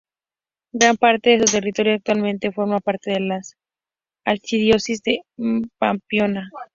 [0.73, 3.39] Gran parte de su territorio actualmente forma parte de la
[4.25, 5.21] archidiócesis de
[5.77, 6.49] Pamplona.